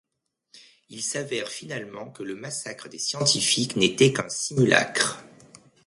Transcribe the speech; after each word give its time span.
Il 0.89 1.03
s'avère 1.03 1.47
finalement 1.47 2.09
que 2.09 2.23
le 2.23 2.33
massacre 2.33 2.89
des 2.89 2.97
scientifiques 2.97 3.75
n'était 3.75 4.11
qu'un 4.11 4.29
simulacre. 4.29 5.23